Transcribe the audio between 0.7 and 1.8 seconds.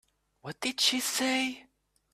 she say?